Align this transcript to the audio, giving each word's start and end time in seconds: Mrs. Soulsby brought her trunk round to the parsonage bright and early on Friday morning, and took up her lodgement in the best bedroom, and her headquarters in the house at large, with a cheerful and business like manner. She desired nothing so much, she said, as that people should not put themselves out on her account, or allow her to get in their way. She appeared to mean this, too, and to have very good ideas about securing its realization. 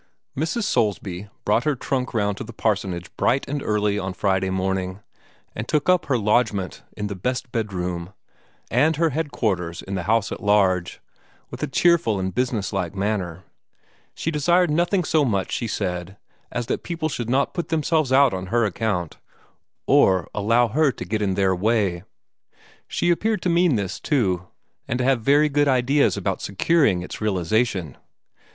Mrs. 0.35 0.63
Soulsby 0.63 1.29
brought 1.45 1.63
her 1.63 1.75
trunk 1.75 2.11
round 2.15 2.35
to 2.37 2.43
the 2.43 2.51
parsonage 2.53 3.15
bright 3.17 3.47
and 3.47 3.61
early 3.61 3.99
on 3.99 4.15
Friday 4.15 4.49
morning, 4.49 5.01
and 5.55 5.67
took 5.67 5.89
up 5.89 6.07
her 6.07 6.17
lodgement 6.17 6.81
in 6.97 7.05
the 7.05 7.13
best 7.13 7.51
bedroom, 7.51 8.11
and 8.71 8.95
her 8.95 9.11
headquarters 9.11 9.79
in 9.83 9.93
the 9.93 10.01
house 10.09 10.31
at 10.31 10.41
large, 10.41 11.01
with 11.51 11.61
a 11.61 11.67
cheerful 11.67 12.19
and 12.19 12.33
business 12.33 12.73
like 12.73 12.95
manner. 12.95 13.43
She 14.15 14.31
desired 14.31 14.71
nothing 14.71 15.03
so 15.03 15.23
much, 15.23 15.51
she 15.51 15.67
said, 15.67 16.17
as 16.51 16.65
that 16.65 16.81
people 16.81 17.07
should 17.07 17.29
not 17.29 17.53
put 17.53 17.69
themselves 17.69 18.11
out 18.11 18.33
on 18.33 18.47
her 18.47 18.65
account, 18.65 19.17
or 19.85 20.27
allow 20.33 20.69
her 20.69 20.91
to 20.91 21.05
get 21.05 21.21
in 21.21 21.35
their 21.35 21.55
way. 21.55 22.03
She 22.87 23.11
appeared 23.11 23.43
to 23.43 23.49
mean 23.49 23.75
this, 23.75 23.99
too, 23.99 24.47
and 24.87 24.97
to 24.97 25.05
have 25.05 25.21
very 25.21 25.47
good 25.47 25.67
ideas 25.67 26.17
about 26.17 26.41
securing 26.41 27.03
its 27.03 27.21
realization. 27.21 27.97